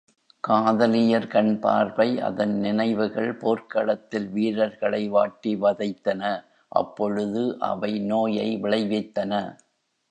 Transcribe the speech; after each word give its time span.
காதலியர் 0.43 1.27
கண் 1.27 1.59
பார்வை 1.59 2.07
அதன் 2.19 2.55
நினைவுகள் 2.59 3.37
போர்க் 3.37 3.69
களத்தில் 3.69 4.27
வீரர்களை 4.27 5.03
வாட்டி 5.07 5.53
வதைத்தன 5.55 6.23
அப்பொழுது 6.71 7.43
அவை 7.59 7.99
நோயை 7.99 8.49
விளைவித்தன. 8.63 9.33